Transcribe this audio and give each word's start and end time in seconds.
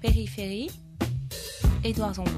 Périphérie, 0.00 0.70
Édouard 1.82 2.14
Zambon. 2.14 2.30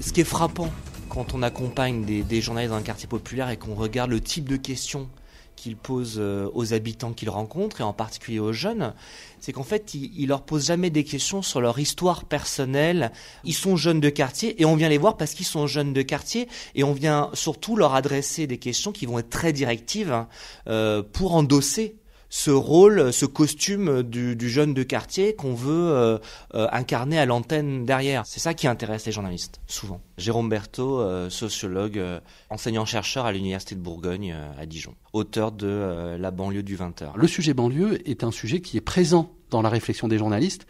Ce 0.00 0.12
qui 0.12 0.22
est 0.22 0.24
frappant 0.24 0.70
quand 1.10 1.34
on 1.34 1.42
accompagne 1.42 2.04
des, 2.04 2.22
des 2.22 2.40
journalistes 2.40 2.72
dans 2.72 2.78
un 2.78 2.82
quartier 2.82 3.06
populaire 3.06 3.50
et 3.50 3.58
qu'on 3.58 3.74
regarde 3.74 4.10
le 4.10 4.20
type 4.20 4.48
de 4.48 4.56
questions 4.56 5.10
qu'ils 5.54 5.76
posent 5.76 6.16
euh, 6.18 6.48
aux 6.54 6.72
habitants 6.72 7.12
qu'ils 7.12 7.28
rencontrent 7.28 7.82
et 7.82 7.84
en 7.84 7.92
particulier 7.92 8.38
aux 8.38 8.52
jeunes, 8.52 8.94
c'est 9.40 9.52
qu'en 9.52 9.62
fait, 9.62 9.94
ils, 9.94 10.10
ils 10.18 10.28
leur 10.28 10.42
posent 10.42 10.66
jamais 10.66 10.90
des 10.90 11.04
questions 11.04 11.42
sur 11.42 11.60
leur 11.60 11.78
histoire 11.78 12.24
personnelle. 12.24 13.12
Ils 13.44 13.54
sont 13.54 13.76
jeunes 13.76 14.00
de 14.00 14.08
quartier 14.08 14.60
et 14.60 14.64
on 14.64 14.74
vient 14.74 14.88
les 14.88 14.98
voir 14.98 15.16
parce 15.18 15.34
qu'ils 15.34 15.46
sont 15.46 15.66
jeunes 15.66 15.92
de 15.92 16.02
quartier 16.02 16.48
et 16.74 16.82
on 16.82 16.92
vient 16.92 17.30
surtout 17.34 17.76
leur 17.76 17.94
adresser 17.94 18.46
des 18.46 18.58
questions 18.58 18.90
qui 18.90 19.06
vont 19.06 19.18
être 19.18 19.30
très 19.30 19.52
directives 19.52 20.12
hein, 20.12 20.28
euh, 20.66 21.02
pour 21.02 21.34
endosser 21.34 21.96
ce 22.34 22.50
rôle, 22.50 23.12
ce 23.12 23.26
costume 23.26 24.02
du, 24.02 24.36
du 24.36 24.48
jeune 24.48 24.72
de 24.72 24.82
quartier 24.82 25.34
qu'on 25.34 25.52
veut 25.52 25.90
euh, 25.90 26.18
euh, 26.54 26.66
incarner 26.72 27.18
à 27.18 27.26
l'antenne 27.26 27.84
derrière. 27.84 28.24
C'est 28.24 28.40
ça 28.40 28.54
qui 28.54 28.66
intéresse 28.66 29.04
les 29.04 29.12
journalistes, 29.12 29.60
souvent. 29.66 30.00
Jérôme 30.16 30.48
Berthaud, 30.48 30.98
euh, 31.00 31.28
sociologue, 31.28 31.98
euh, 31.98 32.20
enseignant-chercheur 32.48 33.26
à 33.26 33.32
l'Université 33.32 33.74
de 33.74 33.80
Bourgogne 33.80 34.32
euh, 34.34 34.50
à 34.58 34.64
Dijon, 34.64 34.94
auteur 35.12 35.52
de 35.52 35.66
euh, 35.68 36.16
La 36.16 36.30
banlieue 36.30 36.62
du 36.62 36.74
20h. 36.74 37.12
Le 37.14 37.26
sujet 37.26 37.52
banlieue 37.52 38.00
est 38.08 38.24
un 38.24 38.30
sujet 38.30 38.62
qui 38.62 38.78
est 38.78 38.80
présent 38.80 39.30
dans 39.50 39.60
la 39.60 39.68
réflexion 39.68 40.08
des 40.08 40.16
journalistes. 40.16 40.66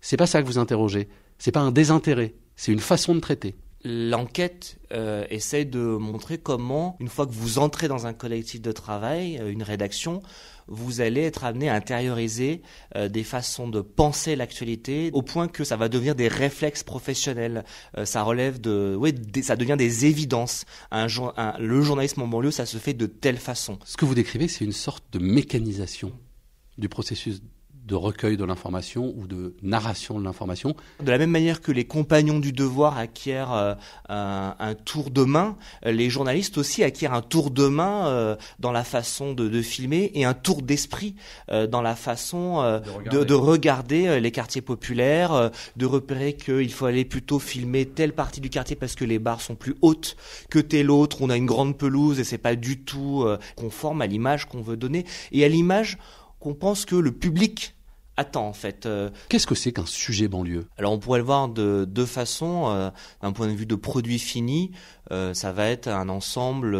C'est 0.00 0.16
pas 0.16 0.28
ça 0.28 0.42
que 0.42 0.46
vous 0.46 0.58
interrogez. 0.58 1.08
C'est 1.38 1.50
pas 1.50 1.60
un 1.60 1.72
désintérêt. 1.72 2.34
C'est 2.54 2.70
une 2.70 2.78
façon 2.78 3.16
de 3.16 3.20
traiter. 3.20 3.56
L'enquête 3.84 4.78
euh, 4.92 5.26
essaie 5.28 5.66
de 5.66 5.78
montrer 5.80 6.38
comment, 6.38 6.96
une 7.00 7.08
fois 7.08 7.26
que 7.26 7.32
vous 7.32 7.58
entrez 7.58 7.86
dans 7.86 8.06
un 8.06 8.14
collectif 8.14 8.62
de 8.62 8.72
travail, 8.72 9.38
euh, 9.38 9.50
une 9.52 9.62
rédaction, 9.62 10.22
vous 10.68 11.02
allez 11.02 11.20
être 11.20 11.44
amené 11.44 11.68
à 11.68 11.74
intérioriser 11.74 12.62
euh, 12.96 13.08
des 13.10 13.24
façons 13.24 13.68
de 13.68 13.82
penser 13.82 14.36
l'actualité 14.36 15.10
au 15.12 15.20
point 15.20 15.48
que 15.48 15.64
ça 15.64 15.76
va 15.76 15.90
devenir 15.90 16.14
des 16.14 16.28
réflexes 16.28 16.82
professionnels. 16.82 17.64
Euh, 17.98 18.06
ça 18.06 18.22
relève 18.22 18.58
de, 18.58 18.96
oui, 18.98 19.12
ça 19.42 19.56
devient 19.56 19.76
des 19.76 20.06
évidences. 20.06 20.64
Un, 20.90 21.06
un- 21.36 21.58
le 21.58 21.82
journalisme 21.82 22.22
en 22.22 22.26
banlieue, 22.26 22.50
ça 22.52 22.64
se 22.64 22.78
fait 22.78 22.94
de 22.94 23.04
telle 23.04 23.36
façon. 23.36 23.78
Ce 23.84 23.98
que 23.98 24.06
vous 24.06 24.14
décrivez, 24.14 24.48
c'est 24.48 24.64
une 24.64 24.72
sorte 24.72 25.04
de 25.12 25.18
mécanisation 25.18 26.10
du 26.78 26.88
processus 26.88 27.42
de 27.86 27.94
recueil 27.94 28.36
de 28.36 28.44
l'information 28.44 29.12
ou 29.16 29.26
de 29.26 29.54
narration 29.62 30.18
de 30.18 30.24
l'information. 30.24 30.74
De 31.02 31.10
la 31.10 31.18
même 31.18 31.30
manière 31.30 31.60
que 31.60 31.72
les 31.72 31.84
compagnons 31.84 32.38
du 32.38 32.52
devoir 32.52 32.96
acquièrent 32.96 33.52
euh, 33.52 33.74
un, 34.08 34.54
un 34.58 34.74
tour 34.74 35.10
de 35.10 35.22
main, 35.22 35.56
euh, 35.84 35.92
les 35.92 36.08
journalistes 36.08 36.56
aussi 36.58 36.82
acquièrent 36.82 37.12
un 37.14 37.22
tour 37.22 37.50
de 37.50 37.66
main 37.66 38.06
euh, 38.06 38.36
dans 38.58 38.72
la 38.72 38.84
façon 38.84 39.32
de, 39.32 39.48
de 39.48 39.62
filmer 39.62 40.10
et 40.14 40.24
un 40.24 40.34
tour 40.34 40.62
d'esprit 40.62 41.14
euh, 41.50 41.66
dans 41.66 41.82
la 41.82 41.94
façon 41.94 42.44
de, 43.10 43.24
de 43.24 43.34
regarder 43.34 44.20
les 44.20 44.30
quartiers 44.30 44.62
populaires, 44.62 45.50
de 45.76 45.86
repérer 45.86 46.34
qu'il 46.34 46.72
faut 46.72 46.86
aller 46.86 47.04
plutôt 47.04 47.38
filmer 47.38 47.86
telle 47.86 48.12
partie 48.12 48.40
du 48.40 48.50
quartier 48.50 48.76
parce 48.76 48.94
que 48.94 49.04
les 49.04 49.18
barres 49.18 49.40
sont 49.40 49.54
plus 49.54 49.74
hautes 49.82 50.16
que 50.50 50.58
telle 50.58 50.90
autre, 50.90 51.18
on 51.20 51.30
a 51.30 51.36
une 51.36 51.46
grande 51.46 51.76
pelouse 51.76 52.20
et 52.20 52.24
c'est 52.24 52.38
pas 52.38 52.56
du 52.56 52.80
tout 52.80 53.26
conforme 53.56 54.02
à 54.02 54.06
l'image 54.06 54.46
qu'on 54.46 54.62
veut 54.62 54.76
donner 54.76 55.04
et 55.32 55.44
à 55.44 55.48
l'image 55.48 55.98
qu'on 56.44 56.54
pense 56.54 56.84
que 56.84 56.94
le 56.94 57.10
public 57.10 57.74
attend 58.18 58.46
en 58.46 58.52
fait. 58.52 58.84
Euh, 58.84 59.08
Qu'est-ce 59.30 59.46
que 59.46 59.54
c'est 59.54 59.72
qu'un 59.72 59.86
sujet 59.86 60.28
banlieue? 60.28 60.66
Alors 60.76 60.92
on 60.92 60.98
pourrait 60.98 61.20
le 61.20 61.24
voir 61.24 61.48
de 61.48 61.86
deux 61.88 62.04
façons. 62.04 62.68
Euh, 62.68 62.90
D'un 63.22 63.32
point 63.32 63.46
de 63.48 63.54
vue 63.54 63.64
de 63.64 63.74
produit 63.74 64.18
fini, 64.18 64.70
euh, 65.10 65.32
ça 65.32 65.52
va 65.52 65.68
être 65.68 65.88
un 65.88 66.10
ensemble 66.10 66.76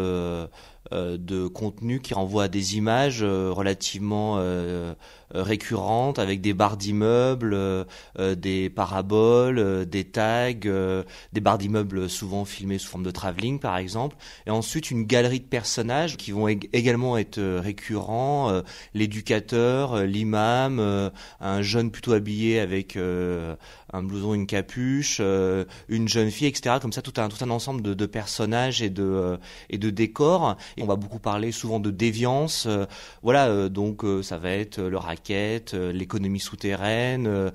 de 0.91 1.47
contenus 1.47 1.99
qui 2.03 2.13
renvoient 2.13 2.43
à 2.43 2.47
des 2.47 2.77
images 2.77 3.19
euh, 3.23 3.51
relativement 3.51 4.35
euh, 4.37 4.93
euh, 5.33 5.41
récurrentes 5.43 6.19
avec 6.19 6.41
des 6.41 6.53
barres 6.53 6.77
d'immeubles, 6.77 7.53
euh, 7.55 7.83
euh, 8.19 8.35
des 8.35 8.69
paraboles, 8.69 9.57
euh, 9.57 9.85
des 9.85 10.03
tags, 10.03 10.51
euh, 10.65 11.03
des 11.33 11.41
barres 11.41 11.57
d'immeubles 11.57 12.09
souvent 12.09 12.45
filmées 12.45 12.77
sous 12.77 12.89
forme 12.89 13.03
de 13.03 13.11
travelling 13.11 13.59
par 13.59 13.77
exemple, 13.77 14.15
et 14.45 14.51
ensuite 14.51 14.91
une 14.91 15.03
galerie 15.03 15.39
de 15.39 15.45
personnages 15.45 16.17
qui 16.17 16.31
vont 16.31 16.47
ég- 16.47 16.69
également 16.73 17.17
être 17.17 17.39
euh, 17.39 17.59
récurrents, 17.63 18.49
euh, 18.51 18.61
l'éducateur, 18.93 19.93
euh, 19.93 20.05
l'imam, 20.05 20.79
euh, 20.79 21.09
un 21.39 21.61
jeune 21.61 21.91
plutôt 21.91 22.13
habillé 22.13 22.59
avec 22.59 22.95
euh, 22.95 23.55
un 23.95 24.03
blouson, 24.03 24.33
une 24.33 24.47
capuche, 24.47 25.17
euh, 25.19 25.65
une 25.87 26.07
jeune 26.07 26.31
fille, 26.31 26.47
etc. 26.47 26.77
Comme 26.81 26.93
ça, 26.93 27.01
tout 27.01 27.13
un 27.17 27.29
tout 27.29 27.43
un 27.43 27.49
ensemble 27.49 27.81
de, 27.81 28.05
personnages 28.05 28.81
et 28.81 28.89
de 28.89 29.03
euh, 29.03 29.37
et 29.69 29.77
de 29.77 29.89
décors. 29.89 30.57
Et 30.77 30.83
on 30.83 30.85
va 30.85 30.95
beaucoup 30.95 31.19
parler 31.19 31.51
souvent 31.51 31.79
de 31.79 31.91
déviance. 31.91 32.65
euh, 32.67 32.85
voilà, 33.23 33.69
donc 33.69 34.03
ça 34.21 34.37
va 34.37 34.51
être 34.51 34.79
le 34.79 34.97
racket, 34.97 35.73
l'économie 35.73 36.39
souterraine, 36.39 37.51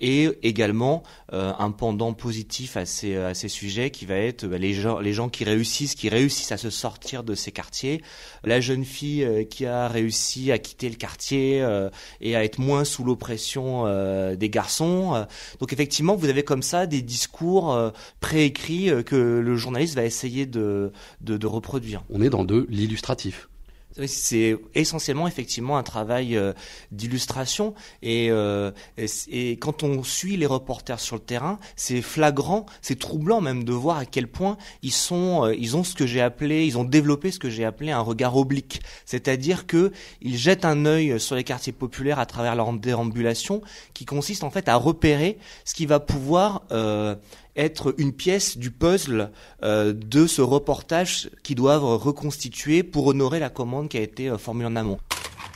et 0.00 0.30
également 0.42 1.02
un 1.32 1.70
pendant 1.70 2.12
positif 2.12 2.76
à 2.76 2.86
ces 2.86 3.16
à 3.16 3.34
ces 3.34 3.48
sujets 3.48 3.90
qui 3.90 4.06
va 4.06 4.16
être 4.16 4.44
euh, 4.44 4.58
les 4.58 4.72
gens 4.72 4.98
les 4.98 5.12
gens 5.12 5.28
qui 5.28 5.44
réussissent, 5.44 5.94
qui 5.94 6.08
réussissent 6.08 6.52
à 6.52 6.56
se 6.56 6.70
sortir 6.70 7.22
de 7.22 7.34
ces 7.34 7.52
quartiers. 7.52 8.02
La 8.44 8.60
jeune 8.60 8.84
fille 8.84 9.46
qui 9.48 9.66
a 9.66 9.88
réussi 9.88 10.50
à 10.50 10.58
quitter 10.58 10.88
le 10.88 10.96
quartier 10.96 11.58
et 12.20 12.36
à 12.36 12.44
être 12.44 12.58
moins 12.58 12.84
sous 12.84 13.04
l'oppression 13.04 13.84
des 14.34 14.50
garçons. 14.50 15.26
Donc 15.66 15.72
effectivement, 15.72 16.14
vous 16.14 16.28
avez 16.28 16.44
comme 16.44 16.62
ça 16.62 16.86
des 16.86 17.02
discours 17.02 17.74
euh, 17.74 17.90
préécrits 18.20 18.88
euh, 18.88 19.02
que 19.02 19.16
le 19.16 19.56
journaliste 19.56 19.96
va 19.96 20.04
essayer 20.04 20.46
de, 20.46 20.92
de, 21.22 21.36
de 21.36 21.46
reproduire. 21.48 22.04
On 22.08 22.22
est 22.22 22.30
dans 22.30 22.44
de 22.44 22.68
l'illustratif. 22.70 23.48
C'est 24.06 24.56
essentiellement 24.74 25.26
effectivement 25.26 25.78
un 25.78 25.82
travail 25.82 26.36
euh, 26.36 26.52
d'illustration. 26.92 27.74
Et, 28.02 28.30
euh, 28.30 28.70
et 29.28 29.52
quand 29.52 29.82
on 29.82 30.02
suit 30.02 30.36
les 30.36 30.46
reporters 30.46 31.00
sur 31.00 31.16
le 31.16 31.22
terrain, 31.22 31.58
c'est 31.76 32.02
flagrant, 32.02 32.66
c'est 32.82 32.98
troublant 32.98 33.40
même 33.40 33.64
de 33.64 33.72
voir 33.72 33.98
à 33.98 34.04
quel 34.04 34.28
point 34.28 34.58
ils 34.82 34.92
sont, 34.92 35.44
euh, 35.44 35.54
ils 35.54 35.76
ont 35.76 35.84
ce 35.84 35.94
que 35.94 36.06
j'ai 36.06 36.20
appelé, 36.20 36.66
ils 36.66 36.76
ont 36.78 36.84
développé 36.84 37.30
ce 37.30 37.38
que 37.38 37.48
j'ai 37.48 37.64
appelé 37.64 37.90
un 37.90 38.00
regard 38.00 38.36
oblique, 38.36 38.82
c'est-à-dire 39.04 39.66
que 39.66 39.92
ils 40.20 40.36
jettent 40.36 40.64
un 40.64 40.84
œil 40.84 41.18
sur 41.18 41.36
les 41.36 41.44
quartiers 41.44 41.72
populaires 41.72 42.18
à 42.18 42.26
travers 42.26 42.54
leur 42.54 42.72
déambulation, 42.72 43.62
qui 43.94 44.04
consiste 44.04 44.44
en 44.44 44.50
fait 44.50 44.68
à 44.68 44.76
repérer 44.76 45.38
ce 45.64 45.74
qui 45.74 45.86
va 45.86 46.00
pouvoir 46.00 46.62
euh, 46.72 47.14
être 47.56 47.94
une 47.98 48.12
pièce 48.12 48.58
du 48.58 48.70
puzzle 48.70 49.30
euh, 49.62 49.92
de 49.92 50.26
ce 50.26 50.42
reportage 50.42 51.30
qu'ils 51.42 51.56
doivent 51.56 51.84
reconstituer 51.84 52.82
pour 52.82 53.06
honorer 53.06 53.38
la 53.38 53.50
commande 53.50 53.88
qui 53.88 53.98
a 53.98 54.02
été 54.02 54.28
euh, 54.28 54.38
formulée 54.38 54.68
en 54.68 54.76
amont. 54.76 54.98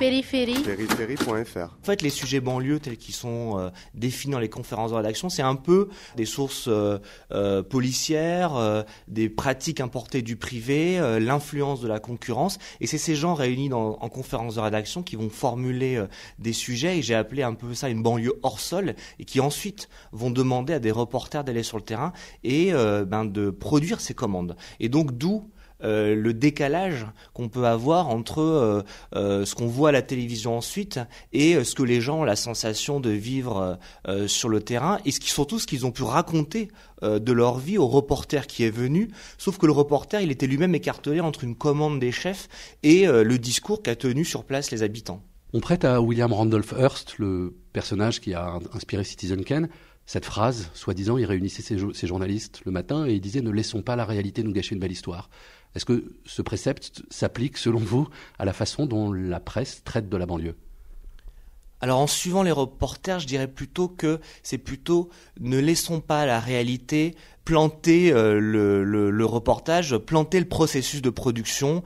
Périphérie, 0.00 0.54
périphérie.fr. 0.54 1.58
En 1.58 1.84
fait, 1.84 2.00
les 2.00 2.08
sujets 2.08 2.40
banlieues 2.40 2.80
tels 2.80 2.96
qu'ils 2.96 3.14
sont 3.14 3.58
euh, 3.58 3.68
définis 3.92 4.32
dans 4.32 4.38
les 4.38 4.48
conférences 4.48 4.92
de 4.92 4.96
rédaction, 4.96 5.28
c'est 5.28 5.42
un 5.42 5.56
peu 5.56 5.90
des 6.16 6.24
sources 6.24 6.68
euh, 6.68 6.98
euh, 7.32 7.62
policières, 7.62 8.56
euh, 8.56 8.82
des 9.08 9.28
pratiques 9.28 9.78
importées 9.78 10.22
du 10.22 10.36
privé, 10.36 10.98
euh, 10.98 11.20
l'influence 11.20 11.82
de 11.82 11.86
la 11.88 12.00
concurrence. 12.00 12.58
Et 12.80 12.86
c'est 12.86 12.96
ces 12.96 13.14
gens 13.14 13.34
réunis 13.34 13.68
dans, 13.68 13.98
en 14.00 14.08
conférences 14.08 14.54
de 14.54 14.60
rédaction 14.60 15.02
qui 15.02 15.16
vont 15.16 15.28
formuler 15.28 15.96
euh, 15.96 16.06
des 16.38 16.54
sujets, 16.54 16.96
et 16.98 17.02
j'ai 17.02 17.14
appelé 17.14 17.42
un 17.42 17.52
peu 17.52 17.74
ça 17.74 17.90
une 17.90 18.02
banlieue 18.02 18.38
hors 18.42 18.58
sol, 18.58 18.94
et 19.18 19.26
qui 19.26 19.38
ensuite 19.38 19.90
vont 20.12 20.30
demander 20.30 20.72
à 20.72 20.78
des 20.78 20.92
reporters 20.92 21.44
d'aller 21.44 21.62
sur 21.62 21.76
le 21.76 21.84
terrain 21.84 22.14
et 22.42 22.72
euh, 22.72 23.04
ben, 23.04 23.26
de 23.26 23.50
produire 23.50 24.00
ces 24.00 24.14
commandes. 24.14 24.56
Et 24.80 24.88
donc 24.88 25.12
d'où 25.12 25.50
euh, 25.82 26.14
le 26.14 26.34
décalage 26.34 27.06
qu'on 27.32 27.48
peut 27.48 27.64
avoir 27.64 28.08
entre 28.08 28.40
euh, 28.40 28.82
euh, 29.14 29.44
ce 29.44 29.54
qu'on 29.54 29.66
voit 29.66 29.90
à 29.90 29.92
la 29.92 30.02
télévision 30.02 30.56
ensuite 30.56 31.00
et 31.32 31.62
ce 31.64 31.74
que 31.74 31.82
les 31.82 32.00
gens 32.00 32.20
ont 32.20 32.24
la 32.24 32.36
sensation 32.36 33.00
de 33.00 33.10
vivre 33.10 33.78
sur 34.26 34.48
le 34.48 34.60
terrain 34.60 34.98
et 35.04 35.10
ce 35.10 35.20
qui, 35.20 35.30
surtout 35.30 35.58
ce 35.58 35.66
qu'ils 35.66 35.86
ont 35.86 35.90
pu 35.90 36.02
raconter 36.02 36.68
de 37.02 37.32
leur 37.32 37.58
vie 37.58 37.78
au 37.78 37.86
reporter 37.86 38.46
qui 38.46 38.64
est 38.64 38.70
venu, 38.70 39.08
sauf 39.38 39.58
que 39.58 39.66
le 39.66 39.72
reporter 39.72 40.20
il 40.20 40.30
était 40.30 40.46
lui-même 40.46 40.74
écartelé 40.74 41.20
entre 41.20 41.44
une 41.44 41.54
commande 41.54 42.00
des 42.00 42.12
chefs 42.12 42.48
et 42.82 43.06
le 43.06 43.38
discours 43.38 43.82
qu'a 43.82 43.96
tenu 43.96 44.24
sur 44.24 44.44
place 44.44 44.70
les 44.70 44.82
habitants. 44.82 45.22
On 45.52 45.60
prête 45.60 45.84
à 45.84 46.00
William 46.00 46.32
Randolph 46.32 46.72
Hearst, 46.78 47.18
le 47.18 47.54
personnage 47.72 48.20
qui 48.20 48.34
a 48.34 48.58
inspiré 48.72 49.04
Citizen 49.04 49.44
Kane, 49.44 49.68
cette 50.10 50.24
phrase, 50.24 50.70
soi-disant, 50.74 51.18
il 51.18 51.24
réunissait 51.24 51.62
ses 51.62 52.06
journalistes 52.08 52.62
le 52.64 52.72
matin 52.72 53.06
et 53.06 53.12
il 53.12 53.20
disait 53.20 53.42
ne 53.42 53.50
laissons 53.50 53.80
pas 53.80 53.94
la 53.94 54.04
réalité 54.04 54.42
nous 54.42 54.50
gâcher 54.50 54.74
une 54.74 54.80
belle 54.80 54.90
histoire. 54.90 55.30
Est-ce 55.74 55.84
que 55.84 56.16
ce 56.24 56.42
précepte 56.42 57.02
s'applique, 57.10 57.56
selon 57.56 57.78
vous, 57.78 58.08
à 58.38 58.44
la 58.44 58.52
façon 58.52 58.86
dont 58.86 59.12
la 59.12 59.40
presse 59.40 59.82
traite 59.84 60.08
de 60.08 60.16
la 60.16 60.26
banlieue? 60.26 60.56
Alors 61.82 61.98
en 61.98 62.06
suivant 62.06 62.42
les 62.42 62.50
reporters, 62.50 63.20
je 63.20 63.26
dirais 63.26 63.48
plutôt 63.48 63.88
que 63.88 64.20
c'est 64.42 64.58
plutôt 64.58 65.08
ne 65.40 65.58
laissons 65.58 66.00
pas 66.00 66.26
la 66.26 66.38
réalité 66.38 67.14
planter 67.44 68.12
le, 68.12 68.84
le, 68.84 69.24
reportage, 69.24 69.96
planter 69.96 70.38
le 70.38 70.46
processus 70.46 71.02
de 71.02 71.10
production, 71.10 71.82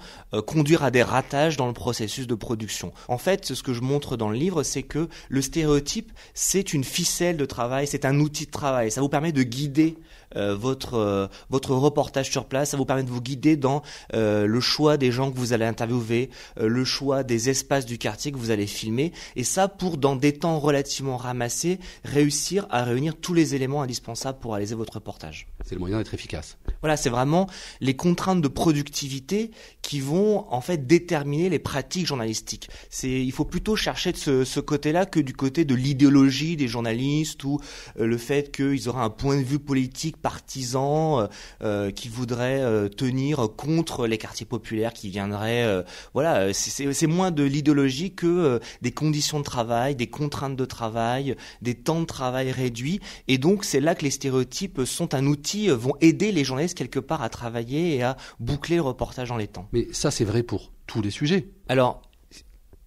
conduire 0.47 0.83
à 0.83 0.91
des 0.91 1.03
ratages 1.03 1.57
dans 1.57 1.69
le 1.69 1.73
processus 1.73 2.27
de 2.27 2.35
production. 2.35 2.93
En 3.09 3.19
fait, 3.19 3.55
ce 3.55 3.63
que 3.63 3.73
je 3.73 3.81
montre 3.81 4.17
dans 4.17 4.29
le 4.29 4.37
livre, 4.37 4.63
c'est 4.63 4.83
que 4.83 5.09
le 5.31 5.41
stéréotype, 5.41 6.13
c'est 6.35 6.75
une 6.75 6.85
ficelle 6.85 7.37
de 7.37 7.47
travail, 7.47 7.87
c'est 7.87 8.05
un 8.05 8.19
outil 8.21 8.47
de 8.47 8.51
travail. 8.51 8.91
Ça 8.91 9.01
vous 9.01 9.09
permet 9.09 9.33
de 9.33 9.43
guider 9.43 9.97
euh, 9.97 10.24
votre 10.37 10.95
euh, 10.95 11.27
votre 11.51 11.75
reportage 11.75 12.31
sur 12.31 12.47
place. 12.47 12.71
Ça 12.71 12.77
vous 12.77 12.85
permet 12.85 13.03
de 13.03 13.11
vous 13.11 13.21
guider 13.21 13.57
dans 13.57 13.83
euh, 14.15 14.47
le 14.47 14.61
choix 14.61 14.97
des 14.97 15.13
gens 15.13 15.31
que 15.31 15.39
vous 15.39 15.53
allez 15.53 15.65
interviewer, 15.65 16.31
le 16.61 16.85
choix 16.85 17.23
des 17.23 17.51
espaces 17.51 17.87
du 17.87 17.99
quartier 17.99 18.33
que 18.33 18.37
vous 18.37 18.51
allez 18.51 18.67
filmer. 18.67 19.13
Et 19.37 19.45
ça, 19.45 19.69
pour 19.69 19.99
dans 19.99 20.17
des 20.17 20.33
temps 20.33 20.59
relativement 20.59 21.17
ramassés, 21.17 21.79
réussir 22.05 22.67
à 22.71 22.85
réunir 22.85 23.15
tous 23.17 23.35
les 23.35 23.55
éléments 23.55 23.83
indispensables 23.83 24.39
pour 24.39 24.53
réaliser 24.53 24.75
votre 24.75 24.95
reportage. 24.95 25.47
C'est 25.65 25.75
le 25.75 25.81
moyen 25.81 25.99
d'être 25.99 26.15
efficace. 26.15 26.59
Voilà, 26.81 26.97
c'est 26.97 27.11
vraiment 27.11 27.49
les 27.81 27.95
contraintes 27.97 28.41
de 28.41 28.49
productivité 28.49 29.51
qui 29.83 30.01
vont 30.01 30.47
en 30.53 30.61
fait 30.61 30.87
déterminer 30.87 31.49
les 31.49 31.59
pratiques 31.59 32.07
journalistiques. 32.07 32.69
C'est, 32.91 33.11
il 33.11 33.33
faut 33.33 33.45
plutôt 33.45 33.77
chercher 33.77 34.13
de 34.13 34.17
ce, 34.17 34.45
ce 34.45 34.61
côté-là 34.61 35.07
que 35.07 35.21
du 35.21 35.33
côté 35.33 35.65
de 35.65 35.75
l'idéologie 35.75 36.57
des 36.57 36.69
journalistes 36.69 37.45
ou 37.45 37.61
le 37.97 38.19
fait 38.19 38.55
qu'ils 38.55 38.89
auraient 38.89 39.03
un 39.03 39.11
point 39.11 39.37
de 39.37 39.43
vue 39.43 39.59
politique 39.59 40.17
partisans 40.25 41.21
euh, 41.21 41.29
euh, 41.63 41.91
qui 41.91 42.09
voudraient 42.09 42.63
euh, 42.63 42.89
tenir 42.89 43.47
contre 43.59 44.07
les 44.07 44.17
quartiers 44.17 44.47
populaires, 44.47 44.95
qui 44.95 45.11
viendraient, 45.11 45.85
voilà, 46.15 46.53
c'est 46.55 47.07
moins 47.07 47.31
de 47.31 47.45
l'idéologie 47.45 48.15
que 48.15 48.59
des 48.81 48.93
conditions 48.93 49.39
de 49.39 49.45
travail, 49.45 49.95
des 49.95 50.07
contraintes 50.07 50.57
de 50.57 50.65
travail, 50.65 51.37
des 51.61 51.75
temps 51.75 52.01
de 52.01 52.07
travail 52.07 52.51
réduits, 52.51 53.01
et 53.29 53.37
donc 53.37 53.65
c'est 53.65 53.81
là 53.81 53.95
que 53.95 54.03
les 54.03 54.11
stéréotypes 54.11 54.85
sont 54.85 55.15
un 55.15 55.27
outil, 55.27 55.69
vont 55.69 55.95
aider 56.01 56.33
les 56.33 56.45
journalistes 56.45 56.79
quelque 56.79 57.01
part 57.01 57.23
à 57.23 57.29
travailler 57.29 57.97
et 57.97 58.03
à 58.03 58.17
boucler 58.41 58.77
le 58.77 58.83
reportage 58.83 59.29
dans 59.29 59.37
les 59.37 59.49
temps. 59.49 59.69
Mais 59.73 59.89
ça 59.93 60.11
c'est 60.11 60.25
vrai 60.25 60.43
pour 60.43 60.73
tous 60.87 61.03
les 61.03 61.11
sujets. 61.11 61.49
Alors, 61.69 62.01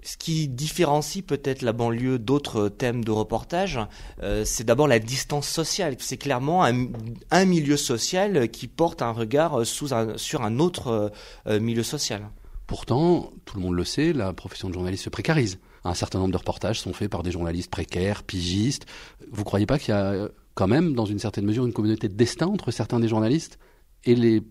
ce 0.08 0.16
qui 0.16 0.48
différencie 0.48 1.22
peut-être 1.22 1.62
la 1.62 1.74
banlieue 1.74 2.18
d'autres 2.18 2.70
thèmes 2.70 3.04
de 3.04 3.12
reportage, 3.12 3.78
euh, 4.24 4.46
c'est 4.46 4.64
d'abord 4.64 4.88
la 4.88 5.00
distance 5.00 5.50
sociale. 5.50 5.98
C'est 6.00 6.16
clairement 6.16 6.64
un, 6.64 7.46
milieu 7.46 7.76
social 7.76 8.50
qui 8.50 8.70
porte 8.70 9.02
un 9.02 9.12
regard 9.12 9.66
sous 9.66 9.90
sur 10.16 10.44
un 10.44 10.60
autre 10.60 11.12
euh, 11.46 11.60
milieu 11.60 11.84
social. 11.84 12.30
Pourtant, 12.68 13.34
tout 13.44 13.58
le 13.58 13.64
monde 13.64 13.74
le 13.74 13.84
sait, 13.84 14.14
la 14.14 14.32
profession 14.32 14.70
de 14.70 14.74
journaliste 14.74 15.04
se 15.04 15.10
précarise. 15.10 15.60
Un 15.84 15.94
certain 15.94 16.20
nombre 16.20 16.32
de 16.32 16.38
reportages 16.38 16.80
sont 16.80 16.94
faits 16.94 17.12
par 17.12 17.22
des 17.22 17.32
journalistes 17.32 17.70
précaires, 17.70 18.24
pigistes. 18.24 18.86
Vous 19.30 19.42
ne 19.42 19.46
croyez 19.46 19.66
pas 19.66 19.78
qu'il 19.78 19.94
y 19.94 19.98
a 19.98 20.30
quand 20.54 20.68
même, 20.68 20.94
dans 20.94 21.06
une 21.06 21.20
certaine 21.20 21.46
mesure, 21.46 21.66
une 21.66 21.74
communauté 21.74 22.08
de 22.08 22.16
destin 22.16 22.48
entre 22.48 22.72
certains 22.72 23.02
des 23.02 23.10
journalistes 23.10 23.60
et 24.06 24.16
les 24.16 24.42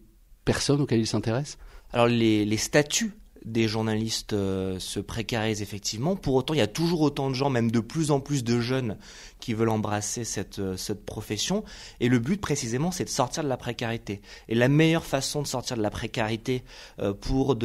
personnes 0.44 0.82
auxquelles 0.82 1.00
ils 1.00 1.06
s'intéressent? 1.06 1.56
Alors 1.94 2.08
les, 2.08 2.44
les 2.44 2.56
statuts 2.58 3.14
des 3.46 3.68
journalistes 3.68 4.32
euh, 4.32 4.78
se 4.80 4.98
précarisent 4.98 5.62
effectivement. 5.62 6.16
Pour 6.16 6.34
autant, 6.34 6.52
il 6.52 6.58
y 6.58 6.62
a 6.62 6.66
toujours 6.66 7.00
autant 7.00 7.30
de 7.30 7.34
gens, 7.34 7.48
même 7.48 7.70
de 7.70 7.78
plus 7.78 8.10
en 8.10 8.18
plus 8.18 8.42
de 8.42 8.60
jeunes, 8.60 8.98
qui 9.38 9.54
veulent 9.54 9.68
embrasser 9.68 10.24
cette, 10.24 10.58
euh, 10.58 10.76
profession. 11.06 11.62
Et 12.00 12.08
le 12.08 12.18
but, 12.18 12.40
précisément, 12.40 12.90
c'est 12.90 13.04
de 13.04 13.08
sortir 13.08 13.44
de 13.44 13.48
la 13.48 13.56
précarité. 13.56 14.20
Et 14.48 14.56
la 14.56 14.68
meilleure 14.68 15.06
façon 15.06 15.42
de 15.42 15.46
sortir 15.46 15.76
de 15.76 15.82
la 15.82 15.90
précarité 15.90 16.64
euh, 16.98 17.14
pour 17.14 17.56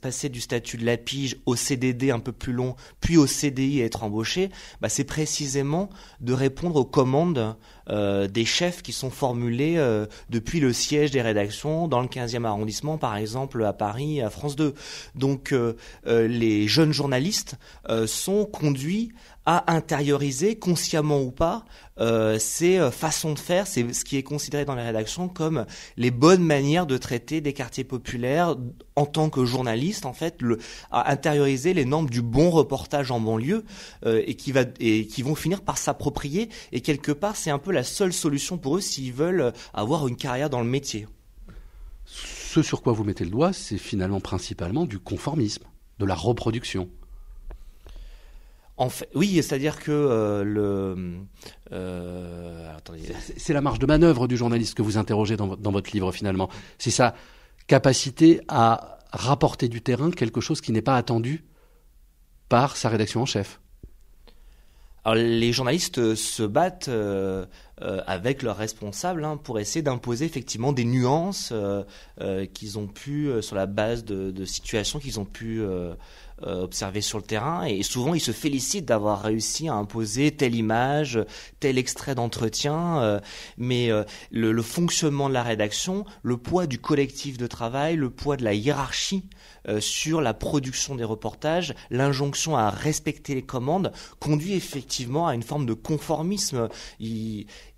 passer 0.00 0.28
du 0.28 0.40
statut 0.40 0.76
de 0.76 0.86
la 0.86 0.96
pige 0.96 1.36
au 1.46 1.56
CDD 1.56 2.12
un 2.12 2.20
peu 2.20 2.32
plus 2.32 2.52
long, 2.52 2.76
puis 3.00 3.16
au 3.16 3.26
CDI 3.26 3.80
et 3.80 3.84
être 3.84 4.04
embauché, 4.04 4.50
bah, 4.80 4.88
c'est 4.88 5.04
précisément 5.04 5.90
de 6.20 6.32
répondre 6.32 6.76
aux 6.76 6.84
commandes 6.84 7.56
euh, 7.90 8.28
des 8.28 8.44
chefs 8.44 8.82
qui 8.82 8.92
sont 8.92 9.10
formulés 9.10 9.74
euh, 9.76 10.06
depuis 10.30 10.60
le 10.60 10.72
siège 10.72 11.10
des 11.10 11.22
rédactions 11.22 11.88
dans 11.88 12.00
le 12.00 12.08
15e 12.08 12.44
arrondissement, 12.44 12.98
par 12.98 13.16
exemple 13.16 13.64
à 13.64 13.72
Paris, 13.72 14.22
à 14.22 14.30
France 14.30 14.56
2. 14.56 14.74
Donc 15.14 15.52
euh, 15.52 15.74
les 16.04 16.66
jeunes 16.68 16.92
journalistes 16.92 17.56
sont 18.06 18.46
conduits 18.46 19.12
à 19.46 19.72
intérioriser, 19.74 20.56
consciemment 20.56 21.20
ou 21.20 21.30
pas, 21.30 21.64
euh, 22.00 22.38
ces 22.38 22.78
euh, 22.78 22.90
façons 22.90 23.34
de 23.34 23.38
faire, 23.38 23.66
c'est 23.66 23.92
ce 23.92 24.04
qui 24.04 24.16
est 24.16 24.22
considéré 24.22 24.64
dans 24.64 24.74
les 24.74 24.82
rédactions 24.82 25.28
comme 25.28 25.66
les 25.96 26.10
bonnes 26.10 26.42
manières 26.42 26.86
de 26.86 26.96
traiter 26.96 27.40
des 27.40 27.52
quartiers 27.52 27.84
populaires 27.84 28.56
en 28.96 29.06
tant 29.06 29.28
que 29.28 29.44
journaliste, 29.44 30.06
en 30.06 30.14
fait, 30.14 30.38
à 30.90 31.12
intérioriser 31.12 31.74
les 31.74 31.84
normes 31.84 32.08
du 32.08 32.22
bon 32.22 32.50
reportage 32.50 33.10
en 33.10 33.20
banlieue 33.20 33.64
euh, 34.06 34.22
et 34.26 34.34
qui 34.34 34.50
va 34.50 34.64
et 34.80 35.06
qui 35.06 35.22
vont 35.22 35.34
finir 35.34 35.60
par 35.60 35.76
s'approprier. 35.76 36.48
Et 36.72 36.80
quelque 36.80 37.12
part, 37.12 37.36
c'est 37.36 37.50
un 37.50 37.58
peu 37.58 37.72
la 37.72 37.84
seule 37.84 38.12
solution 38.12 38.56
pour 38.56 38.78
eux 38.78 38.80
s'ils 38.80 39.12
veulent 39.12 39.52
avoir 39.74 40.08
une 40.08 40.16
carrière 40.16 40.48
dans 40.48 40.60
le 40.60 40.68
métier. 40.68 41.06
Ce 42.06 42.62
sur 42.62 42.82
quoi 42.82 42.92
vous 42.92 43.04
mettez 43.04 43.24
le 43.24 43.30
doigt, 43.30 43.52
c'est 43.52 43.78
finalement 43.78 44.20
principalement 44.20 44.86
du 44.86 44.98
conformisme, 44.98 45.64
de 45.98 46.06
la 46.06 46.14
reproduction. 46.14 46.88
En 48.76 48.88
fait, 48.88 49.08
oui, 49.14 49.34
c'est-à-dire 49.34 49.78
que 49.78 49.92
euh, 49.92 50.42
le. 50.42 51.20
Euh, 51.72 52.76
c'est 53.36 53.52
la 53.52 53.60
marge 53.60 53.78
de 53.78 53.86
manœuvre 53.86 54.26
du 54.26 54.36
journaliste 54.36 54.74
que 54.74 54.82
vous 54.82 54.98
interrogez 54.98 55.36
dans, 55.36 55.56
dans 55.56 55.70
votre 55.70 55.92
livre 55.92 56.10
finalement. 56.12 56.48
C'est 56.78 56.90
sa 56.90 57.14
capacité 57.66 58.40
à 58.48 58.98
rapporter 59.12 59.68
du 59.68 59.80
terrain 59.80 60.10
quelque 60.10 60.40
chose 60.40 60.60
qui 60.60 60.72
n'est 60.72 60.82
pas 60.82 60.96
attendu 60.96 61.44
par 62.48 62.76
sa 62.76 62.88
rédaction 62.88 63.22
en 63.22 63.26
chef. 63.26 63.60
Alors, 65.04 65.16
les 65.16 65.52
journalistes 65.52 66.14
se 66.14 66.42
battent 66.42 66.88
euh, 66.88 67.46
euh, 67.82 68.00
avec 68.06 68.42
leurs 68.42 68.56
responsables 68.56 69.24
hein, 69.24 69.36
pour 69.36 69.58
essayer 69.58 69.82
d'imposer 69.82 70.24
effectivement 70.24 70.72
des 70.72 70.84
nuances 70.84 71.52
euh, 71.52 72.46
qu'ils 72.46 72.78
ont 72.78 72.86
pu, 72.86 73.30
sur 73.40 73.56
la 73.56 73.66
base 73.66 74.04
de, 74.04 74.30
de 74.30 74.44
situations 74.44 74.98
qu'ils 74.98 75.18
ont 75.18 75.24
pu 75.24 75.62
observer 76.42 77.00
sur 77.00 77.18
le 77.18 77.24
terrain. 77.24 77.64
Et 77.64 77.82
souvent, 77.82 78.14
ils 78.14 78.20
se 78.20 78.32
félicitent 78.32 78.84
d'avoir 78.84 79.22
réussi 79.22 79.68
à 79.68 79.74
imposer 79.74 80.30
telle 80.30 80.54
image, 80.54 81.18
tel 81.60 81.78
extrait 81.78 82.14
d'entretien. 82.14 83.20
mais 83.56 83.88
le, 84.30 84.52
le, 84.52 84.62
fonctionnement 84.62 85.28
de 85.28 85.34
la 85.34 85.42
rédaction, 85.42 86.04
le 86.22 86.36
poids 86.36 86.66
du 86.66 86.78
collectif 86.78 87.38
de 87.38 87.46
travail, 87.46 87.96
le 87.96 88.10
poids 88.10 88.36
de 88.36 88.44
la 88.44 88.54
hiérarchie 88.54 89.24
euh, 89.66 89.80
sur 89.80 90.20
la 90.20 90.34
production 90.34 90.94
des 90.94 91.04
reportages, 91.04 91.74
l'injonction 91.90 92.54
à 92.54 92.68
respecter 92.68 93.34
les 93.34 93.42
commandes 93.42 93.92
conduit 94.20 94.52
effectivement 94.52 95.26
à 95.26 95.34
une 95.34 95.42
forme 95.42 95.64
de 95.64 95.72
conformisme. 95.72 96.68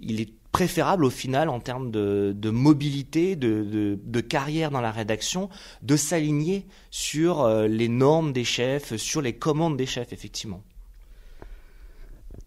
Est 0.01 0.33
préférable 0.53 1.05
au 1.05 1.11
final 1.11 1.51
en 1.51 1.61
termes 1.61 1.91
de, 1.91 2.51
mobilité, 2.51 3.37
de, 3.37 4.21
carrière 4.21 4.71
dans 4.71 4.81
la 4.81 4.91
rédaction, 4.91 5.51
de 5.83 5.97
s'aligner 5.97 6.67
sur 6.91 7.43
euh, 7.43 7.69
les 7.69 7.89
normes 7.89 8.33
des 8.33 8.45
chefs, 8.45 8.97
sur 8.97 9.21
les 9.21 9.35
commandes 9.35 9.77
des 9.77 9.85
chefs, 9.85 10.15
effectivement. 10.15 10.63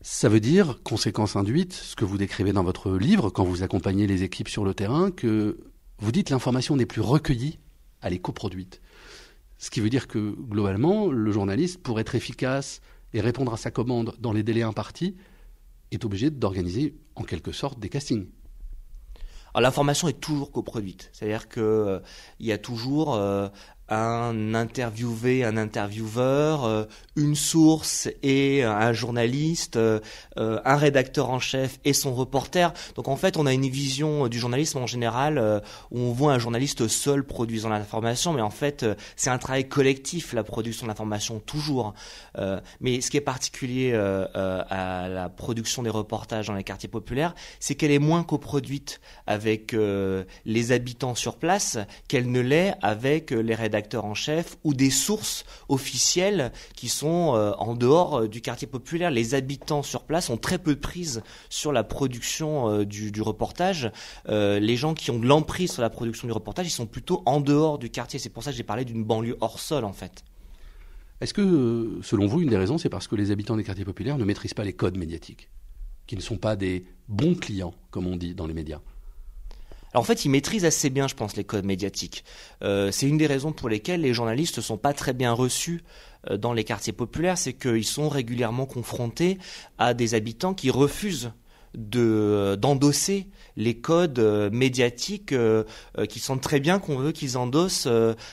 Ça 0.01 0.27
veut 0.27 0.39
dire, 0.39 0.79
conséquence 0.83 1.35
induite, 1.35 1.73
ce 1.73 1.95
que 1.95 2.05
vous 2.05 2.17
décrivez 2.17 2.51
dans 2.51 2.63
votre 2.63 2.97
livre, 2.97 3.29
quand 3.29 3.43
vous 3.43 3.61
accompagnez 3.61 4.07
les 4.07 4.23
équipes 4.23 4.49
sur 4.49 4.63
le 4.63 4.73
terrain, 4.73 5.11
que 5.11 5.59
vous 5.99 6.11
dites 6.11 6.29
l'information 6.29 6.75
n'est 6.75 6.85
plus 6.85 7.01
recueillie, 7.01 7.59
elle 8.01 8.13
est 8.13 8.19
coproduite. 8.19 8.81
Ce 9.59 9.69
qui 9.69 9.81
veut 9.81 9.89
dire 9.89 10.07
que, 10.07 10.35
globalement, 10.39 11.11
le 11.11 11.31
journaliste, 11.31 11.83
pour 11.83 11.99
être 11.99 12.15
efficace 12.15 12.81
et 13.13 13.21
répondre 13.21 13.53
à 13.53 13.57
sa 13.57 13.69
commande 13.69 14.15
dans 14.19 14.31
les 14.31 14.41
délais 14.41 14.63
impartis, 14.63 15.15
est 15.91 16.05
obligé 16.05 16.29
d'organiser 16.29 16.95
en 17.15 17.23
quelque 17.23 17.51
sorte 17.51 17.79
des 17.79 17.89
castings. 17.89 18.27
l'information 19.55 20.07
est 20.07 20.19
toujours 20.19 20.51
coproduite, 20.51 21.09
c'est-à-dire 21.13 21.49
qu'il 21.49 21.63
euh, 21.63 21.99
y 22.39 22.51
a 22.51 22.57
toujours 22.57 23.15
euh, 23.15 23.49
un 23.89 24.53
interviewé, 24.53 25.43
un 25.43 25.57
intervieweur, 25.57 26.65
euh, 26.65 26.85
une 27.15 27.35
source 27.35 28.07
et 28.21 28.63
un 28.63 28.93
journaliste, 28.93 29.77
euh, 29.77 29.99
euh, 30.37 30.59
un 30.63 30.75
rédacteur 30.75 31.29
en 31.29 31.39
chef 31.39 31.79
et 31.85 31.93
son 31.93 32.13
reporter. 32.13 32.71
Donc 32.95 33.07
en 33.07 33.15
fait, 33.15 33.37
on 33.37 33.45
a 33.45 33.53
une 33.53 33.67
vision 33.67 34.27
du 34.27 34.39
journalisme 34.39 34.77
en 34.77 34.87
général 34.87 35.61
où 35.91 35.99
on 35.99 36.11
voit 36.11 36.33
un 36.33 36.39
journaliste 36.39 36.87
seul 36.87 37.23
produisant 37.23 37.69
l'information, 37.69 38.33
mais 38.33 38.41
en 38.41 38.49
fait, 38.49 38.85
c'est 39.15 39.29
un 39.29 39.37
travail 39.37 39.67
collectif, 39.67 40.33
la 40.33 40.43
production 40.43 40.85
de 40.85 40.89
l'information, 40.89 41.39
toujours. 41.39 41.93
mais 42.79 43.01
ce 43.01 43.09
qui 43.09 43.17
est 43.17 43.21
particulier 43.21 43.93
à 43.93 45.07
la 45.09 45.29
production 45.29 45.83
des 45.83 45.89
reportages 45.89 46.47
dans 46.47 46.53
les 46.53 46.63
quartiers 46.63 46.89
populaires, 46.89 47.33
c'est 47.59 47.75
qu'elle 47.75 47.91
est 47.91 47.99
moins 47.99 48.23
coproduite 48.23 49.01
avec 49.27 49.75
les 50.45 50.71
habitants 50.71 51.15
sur 51.15 51.37
place 51.37 51.77
qu'elle 52.07 52.31
ne 52.31 52.41
l'est 52.41 52.75
avec 52.81 53.31
les 53.31 53.55
rédacteurs 53.55 53.78
en 53.95 54.13
chef 54.13 54.57
ou 54.63 54.73
des 54.73 54.89
sources 54.89 55.45
officielles 55.67 56.51
qui 56.75 56.89
sont 56.89 57.35
euh, 57.35 57.51
en 57.57 57.75
dehors 57.75 58.21
euh, 58.21 58.27
du 58.27 58.41
quartier 58.41 58.67
populaire. 58.67 59.11
Les 59.11 59.33
habitants 59.33 59.83
sur 59.83 60.03
place 60.03 60.29
ont 60.29 60.37
très 60.37 60.57
peu 60.57 60.75
de 60.75 60.79
prise 60.79 61.21
sur 61.49 61.71
la 61.71 61.83
production 61.83 62.69
euh, 62.69 62.85
du, 62.85 63.21
reportage. 63.21 63.91
les 64.27 64.75
gens 64.75 64.93
qui 64.93 65.11
ont 65.11 65.19
de 65.19 65.27
l'emprise 65.27 65.71
sur 65.73 65.81
la 65.81 65.89
production 65.89 66.27
du 66.27 66.31
reportage, 66.31 66.67
ils 66.67 66.71
sont 66.71 66.85
plutôt 66.85 67.21
en 67.25 67.41
dehors 67.41 67.77
du 67.77 67.89
quartier. 67.89 68.19
C'est 68.19 68.29
pour 68.29 68.43
ça 68.43 68.51
que 68.51 68.57
j'ai 68.57 68.63
parlé 68.63 68.85
d'une 68.85 69.03
banlieue 69.03 69.37
hors 69.41 69.59
sol 69.59 69.83
en 69.83 69.93
fait. 69.93 70.23
Est-ce 71.21 71.33
que, 71.33 71.99
selon 72.01 72.27
vous, 72.27 72.41
une 72.41 72.49
des 72.49 72.57
raisons, 72.57 72.77
c'est 72.77 72.89
parce 72.89 73.07
que 73.07 73.15
les 73.15 73.31
habitants 73.31 73.57
des 73.57 73.63
quartiers 73.63 73.83
populaires 73.83 74.17
ne 74.17 74.23
maîtrisent 74.23 74.53
pas 74.53 74.63
les 74.63 74.73
codes 74.73 74.97
médiatiques, 74.97 75.49
qui 76.07 76.15
ne 76.15 76.21
sont 76.21 76.37
pas 76.37 76.55
des 76.55 76.85
bons 77.09 77.35
clients, 77.35 77.73
comme 77.91 78.07
on 78.07 78.15
dit 78.15 78.33
dans 78.33 78.47
les 78.47 78.53
médias? 78.53 78.79
Alors 79.93 80.01
en 80.01 80.05
fait, 80.05 80.25
ils 80.25 80.29
maîtrisent 80.29 80.65
assez 80.65 80.89
bien, 80.89 81.07
je 81.07 81.15
pense, 81.15 81.35
les 81.35 81.43
codes 81.43 81.65
médiatiques. 81.65 82.23
Euh, 82.63 82.91
c'est 82.91 83.07
une 83.07 83.17
des 83.17 83.27
raisons 83.27 83.51
pour 83.51 83.69
lesquelles 83.69 84.01
les 84.01 84.13
journalistes 84.13 84.57
ne 84.57 84.61
sont 84.61 84.77
pas 84.77 84.93
très 84.93 85.13
bien 85.13 85.31
reçus 85.31 85.83
euh, 86.29 86.37
dans 86.37 86.53
les 86.53 86.63
quartiers 86.63 86.93
populaires, 86.93 87.37
c'est 87.37 87.53
qu'ils 87.53 87.85
sont 87.85 88.09
régulièrement 88.09 88.65
confrontés 88.65 89.37
à 89.77 89.93
des 89.93 90.13
habitants 90.13 90.53
qui 90.53 90.69
refusent 90.69 91.31
de 91.75 92.57
d'endosser 92.59 93.27
les 93.55 93.79
codes 93.79 94.17
euh, 94.17 94.49
médiatiques 94.49 95.33
euh, 95.33 95.63
qui 96.09 96.19
sentent 96.19 96.41
très 96.41 96.59
bien 96.59 96.79
qu'on 96.79 96.97
veut 96.97 97.11
qu'ils 97.11 97.37
endossent 97.37 97.87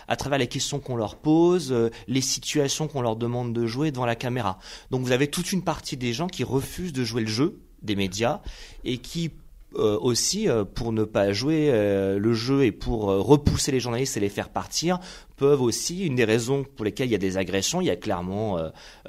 à 0.08 0.16
travers 0.16 0.38
les 0.38 0.46
questions 0.46 0.80
qu'on 0.80 0.96
leur 0.96 1.16
pose, 1.16 1.74
les 2.08 2.20
situations 2.22 2.88
qu'on 2.88 3.02
leur 3.02 3.16
demande 3.16 3.52
de 3.52 3.66
jouer 3.66 3.90
devant 3.90 4.06
la 4.06 4.16
caméra. 4.16 4.58
Donc 4.90 5.02
vous 5.02 5.12
avez 5.12 5.28
toute 5.28 5.52
une 5.52 5.62
partie 5.62 5.96
des 5.96 6.12
gens 6.14 6.28
qui 6.28 6.44
refusent 6.44 6.94
de 6.94 7.04
jouer 7.04 7.22
le 7.22 7.28
jeu 7.28 7.60
des 7.82 7.94
médias 7.94 8.40
et 8.84 8.98
qui 8.98 9.30
euh, 9.78 9.98
aussi, 10.00 10.48
euh, 10.48 10.64
pour 10.64 10.92
ne 10.92 11.04
pas 11.04 11.32
jouer 11.32 11.70
euh, 11.70 12.18
le 12.18 12.32
jeu 12.32 12.64
et 12.64 12.72
pour 12.72 13.04
repousser 13.04 13.72
les 13.72 13.80
journalistes 13.80 14.16
et 14.16 14.20
les 14.20 14.28
faire 14.28 14.48
partir, 14.48 14.98
peuvent 15.36 15.60
aussi, 15.60 16.06
une 16.06 16.16
des 16.16 16.24
raisons 16.24 16.64
pour 16.64 16.84
lesquelles 16.84 17.08
il 17.08 17.12
y 17.12 17.16
a 17.16 17.18
des 17.18 17.36
agressions, 17.36 17.82
il 17.82 17.86
y 17.86 17.90
a 17.90 17.96
clairement 17.96 18.58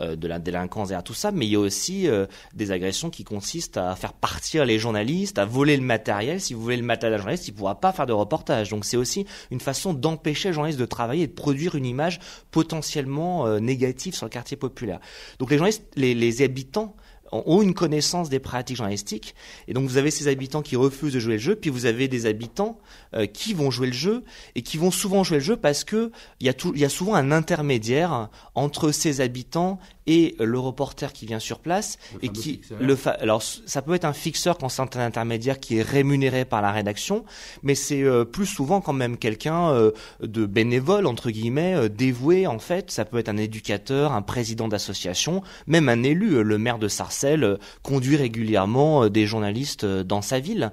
de 0.01 0.27
la 0.27 0.39
délinquance 0.39 0.89
derrière 0.89 1.03
tout 1.03 1.13
ça, 1.13 1.31
mais 1.31 1.45
il 1.45 1.53
y 1.53 1.55
a 1.55 1.59
aussi 1.59 2.05
des 2.53 2.71
agressions 2.71 3.09
qui 3.09 3.24
consistent 3.24 3.77
à 3.77 3.95
faire 3.95 4.12
partir 4.12 4.65
les 4.65 4.77
journalistes, 4.77 5.39
à 5.39 5.45
voler 5.45 5.77
le 5.77 5.83
matériel. 5.83 6.41
Si 6.41 6.53
vous 6.53 6.62
voulez 6.62 6.75
le 6.75 6.83
matériel 6.83 7.13
d'un 7.13 7.21
journaliste, 7.21 7.47
il 7.47 7.53
ne 7.53 7.57
pourra 7.57 7.79
pas 7.79 7.93
faire 7.93 8.05
de 8.07 8.12
reportage. 8.12 8.69
Donc 8.69 8.83
c'est 8.83 8.97
aussi 8.97 9.25
une 9.51 9.62
façon 9.62 9.93
d'empêcher 9.93 10.50
les 10.50 10.53
journalistes 10.53 10.79
de 10.81 10.86
travailler 10.86 11.24
et 11.24 11.27
de 11.27 11.31
produire 11.31 11.75
une 11.75 11.86
image 11.86 12.19
potentiellement 12.51 13.47
négative 13.59 14.13
sur 14.13 14.25
le 14.25 14.29
quartier 14.29 14.57
populaire. 14.57 15.00
Donc 15.39 15.50
les 15.50 15.55
journalistes, 15.55 15.86
les, 15.95 16.13
les 16.13 16.41
habitants 16.41 16.97
ont 17.31 17.62
une 17.62 17.74
connaissance 17.74 18.29
des 18.29 18.39
pratiques 18.39 18.77
journalistiques. 18.77 19.36
Et 19.67 19.74
donc 19.74 19.88
vous 19.88 19.98
avez 19.98 20.12
ces 20.12 20.27
habitants 20.27 20.62
qui 20.62 20.75
refusent 20.75 21.13
de 21.13 21.19
jouer 21.19 21.34
le 21.34 21.39
jeu, 21.39 21.55
puis 21.55 21.69
vous 21.69 21.86
avez 21.86 22.07
des 22.07 22.25
habitants 22.25 22.79
euh, 23.13 23.25
qui 23.25 23.53
vont 23.53 23.72
jouer 23.72 23.88
le 23.88 23.93
jeu 23.93 24.24
et 24.55 24.62
qui 24.62 24.77
vont 24.77 24.91
souvent 24.91 25.24
jouer 25.24 25.38
le 25.38 25.43
jeu 25.43 25.57
parce 25.57 25.84
que 25.84 26.12
il 26.39 26.48
y 26.48 26.50
a, 26.50 26.53
il 26.74 26.79
y 26.79 26.86
a 26.86 26.89
souvent 26.89 27.15
un 27.15 27.31
intermédiaire 27.31 28.29
entre 28.55 28.91
ces 28.91 29.22
habitants 29.22 29.79
et 30.07 30.35
le 30.39 30.57
reporter 30.57 31.13
qui 31.13 31.25
vient 31.25 31.39
sur 31.39 31.59
place 31.59 31.99
et 32.21 32.29
qui 32.29 32.61
le 32.79 32.97
alors 33.19 33.43
ça 33.43 33.81
peut 33.81 33.93
être 33.93 34.05
un 34.05 34.13
fixeur 34.13 34.57
quand 34.57 34.69
c'est 34.69 34.81
un 34.81 35.05
intermédiaire 35.05 35.59
qui 35.59 35.77
est 35.77 35.81
rémunéré 35.81 36.45
par 36.45 36.61
la 36.61 36.71
rédaction 36.71 37.25
mais 37.61 37.75
c'est 37.75 38.03
euh, 38.03 38.23
plus 38.25 38.45
souvent 38.45 38.81
quand 38.81 38.93
même 38.93 39.17
quelqu'un 39.17 39.69
euh, 39.69 39.91
de 40.21 40.45
bénévole 40.45 41.05
entre 41.05 41.29
guillemets 41.29 41.75
euh, 41.75 41.89
dévoué 41.89 42.47
en 42.47 42.59
fait. 42.59 42.89
Ça 42.91 43.05
peut 43.05 43.17
être 43.17 43.29
un 43.29 43.37
éducateur 43.37 44.13
un 44.13 44.21
président 44.21 44.67
d'association 44.67 45.43
même 45.67 45.89
un 45.89 46.03
élu. 46.03 46.41
Le 46.43 46.57
maire 46.57 46.79
de 46.79 46.87
Sarcelles 46.87 47.57
conduit 47.83 48.15
régulièrement 48.15 49.09
des 49.09 49.25
journalistes 49.25 49.85
dans 49.85 50.21
sa 50.21 50.39
ville. 50.39 50.71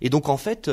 Et 0.00 0.10
donc 0.10 0.28
en 0.28 0.36
fait 0.36 0.70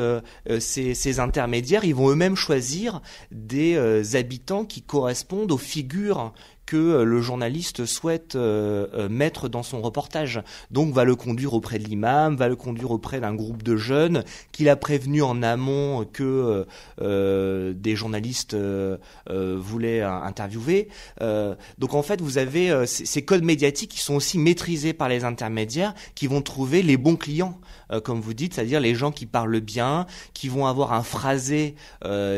ces, 0.60 0.94
ces 0.94 1.20
intermédiaires 1.20 1.86
ils 1.86 1.96
vont 1.96 2.10
eux-mêmes 2.10 2.36
choisir 2.36 3.02
des 3.32 4.16
habitants 4.16 4.66
qui 4.66 4.82
correspondent 4.82 5.52
aux 5.52 5.58
figures 5.58 6.34
que 6.72 6.78
euh, 6.78 7.04
le 7.04 7.20
journaliste 7.20 7.86
souhaite 7.86 8.36
euh, 8.36 8.88
euh, 8.94 9.10
mettre 9.10 9.50
dans 9.50 9.62
son 9.62 9.82
reportage. 9.82 10.42
Donc 10.72 10.94
va 10.94 11.04
le 11.04 11.18
conduire 11.18 11.54
auprès 11.54 11.80
de 11.80 11.84
l'imam, 11.84 12.38
va 12.38 12.48
le 12.48 12.56
conduire 12.56 12.92
auprès 12.92 13.20
d'un 13.20 13.36
groupe 13.36 13.62
de 13.62 13.76
jeunes 13.76 14.24
qu'il 14.54 14.70
a 14.70 14.78
prévenu 14.78 15.22
en 15.22 15.44
amont 15.44 16.06
que 16.06 16.66
des 17.00 17.96
journalistes 17.96 18.56
voulaient 19.30 20.02
interviewer. 20.02 20.88
donc 21.78 21.94
en 21.94 22.02
fait, 22.04 22.22
vous 22.22 22.38
avez 22.38 22.86
ces 22.86 23.24
codes 23.24 23.44
médiatiques 23.44 23.92
qui 23.92 24.00
sont 24.00 24.16
aussi 24.16 24.38
maîtrisés 24.38 24.94
par 24.94 25.10
les 25.10 25.24
intermédiaires 25.24 25.94
qui 26.16 26.28
vont 26.28 26.42
trouver 26.42 26.84
les 26.84 26.98
bons 26.98 27.16
clients, 27.16 27.60
comme 28.04 28.22
vous 28.22 28.34
dites, 28.34 28.54
c'est-à-dire 28.54 28.80
les 28.80 28.96
gens 28.96 29.12
qui 29.12 29.26
parlent 29.26 29.60
bien, 29.60 30.06
qui 30.34 30.48
vont 30.48 30.68
avoir 30.68 30.94
un 30.94 31.04
phrasé 31.04 31.76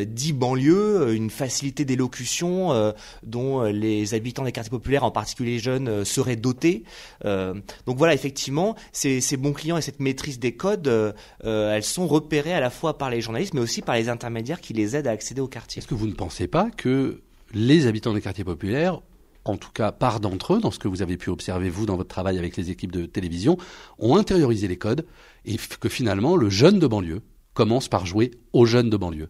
dit 0.07 0.33
banlieue, 0.33 1.13
une 1.13 1.29
facilité 1.29 1.85
d'élocution 1.85 2.93
dont 3.23 3.63
les 3.63 4.15
habitants 4.23 4.45
des 4.45 4.53
quartiers 4.53 4.71
populaires, 4.71 5.03
en 5.03 5.11
particulier 5.11 5.51
les 5.51 5.59
jeunes, 5.59 5.89
euh, 5.89 6.05
seraient 6.05 6.37
dotés. 6.37 6.83
Euh, 7.25 7.53
donc 7.85 7.97
voilà, 7.97 8.13
effectivement, 8.13 8.75
ces, 8.93 9.21
bons 9.37 9.51
clients 9.51 9.77
et 9.77 9.81
cette 9.81 9.99
maîtrise 9.99 10.39
des 10.39 10.55
codes, 10.55 10.87
euh, 10.87 11.13
elles 11.43 11.83
sont 11.83 12.07
repérées 12.07 12.53
à 12.53 12.61
la 12.61 12.69
fois 12.69 12.97
par 12.97 13.09
les 13.09 13.19
journalistes, 13.19 13.53
mais 13.53 13.59
aussi 13.59 13.81
par 13.81 13.95
les 13.95 14.07
intermédiaires 14.07 14.61
qui 14.61 14.73
les 14.73 14.95
aident 14.95 15.07
à 15.07 15.11
accéder 15.11 15.41
au 15.41 15.47
quartier. 15.47 15.81
Est-ce 15.81 15.87
que 15.87 15.95
vous 15.95 16.07
ne 16.07 16.13
pensez 16.13 16.47
pas 16.47 16.69
que 16.71 17.21
les 17.53 17.85
habitants 17.85 18.13
des 18.13 18.21
quartiers 18.21 18.45
populaires 18.45 19.01
en 19.45 19.57
tout 19.57 19.71
cas 19.73 19.91
part 19.91 20.21
d'entre 20.21 20.53
eux, 20.53 20.61
dans 20.61 20.71
ce 20.71 20.79
que 20.79 20.87
vous 20.87 21.01
avez 21.01 21.17
pu 21.17 21.29
observer 21.29 21.69
vous 21.69 21.85
dans 21.85 21.97
votre 21.97 22.07
travail 22.07 22.37
avec 22.37 22.55
les 22.55 22.71
équipes 22.71 22.93
de 22.93 23.05
télévision, 23.05 23.57
ont 23.99 24.15
intériorisé 24.15 24.69
les 24.69 24.77
codes 24.77 25.05
et 25.43 25.57
que 25.57 25.89
finalement 25.89 26.37
le 26.37 26.49
jeune 26.49 26.79
de 26.79 26.87
banlieue 26.87 27.21
commence 27.53 27.89
par 27.89 28.05
jouer 28.05 28.31
aux 28.53 28.65
jeunes 28.65 28.89
de 28.89 28.95
banlieue? 28.95 29.29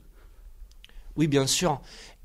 Oui, 1.15 1.25
bien 1.25 1.47
sûr. 1.47 1.81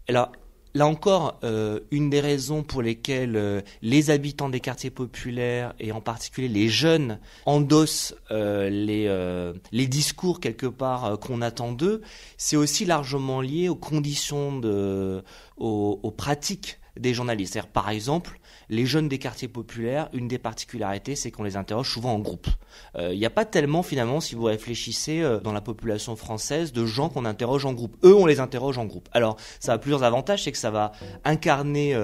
Alors, 0.07 0.33
Là 0.75 0.87
encore, 0.87 1.39
euh, 1.45 1.81
une 1.91 2.11
des 2.11 2.21
raisons 2.21 2.63
pour 2.63 2.83
lesquelles 2.83 3.37
euh, 3.37 3.61
les 3.81 4.11
habitants 4.11 4.49
des 4.49 4.61
quartiers 4.61 4.91
populaires 4.91 5.75
et 5.81 5.93
en 5.93 6.01
particulier 6.01 6.49
les 6.49 6.69
jeunes 6.69 7.19
endossent 7.47 8.15
euh, 8.31 8.69
les, 9.73 9.87
discours 9.87 10.41
quelque 10.41 10.67
part 10.67 11.19
qu'on 11.21 11.41
attend 11.41 11.73
d'eux, 11.73 12.03
c'est 12.37 12.57
aussi 12.57 12.85
largement 12.85 13.41
lié 13.41 13.69
aux 13.69 13.77
conditions 13.77 14.59
de, 14.59 15.23
aux 15.57 16.15
pratiques 16.17 16.79
des 16.99 17.15
journalistes. 17.15 17.61
Par 17.73 17.91
exemple, 17.91 18.39
les 18.69 18.87
jeunes 18.87 19.09
des 19.09 19.19
quartiers 19.19 19.49
populaires, 19.49 20.09
une 20.13 20.29
des 20.29 20.39
particularités, 20.39 21.17
c'est 21.17 21.31
qu'on 21.31 21.43
les 21.43 21.57
interroge 21.57 21.91
souvent 21.91 22.13
en 22.13 22.19
groupe. 22.19 22.49
Il 22.99 23.19
n'y 23.19 23.27
a 23.27 23.31
pas 23.31 23.45
tellement, 23.45 23.83
finalement, 23.83 24.21
si 24.21 24.35
vous 24.35 24.45
réfléchissez 24.45 25.23
dans 25.43 25.53
la 25.53 25.61
population 25.61 26.17
française, 26.17 26.73
de 26.73 26.85
gens 26.87 27.09
qu'on 27.09 27.25
interroge 27.25 27.65
en 27.65 27.73
groupe. 27.73 27.97
Eux, 28.05 28.15
on 28.15 28.27
les 28.27 28.41
interroge 28.41 28.79
en 28.79 28.85
groupe. 28.85 29.09
Alors, 29.13 29.37
ça 29.61 29.73
a 29.73 29.79
plusieurs 29.79 30.03
avantages, 30.03 30.45
c'est 30.45 30.53
que 30.53 30.59
ça 30.59 30.71
va 30.71 30.93
incarner 31.25 31.97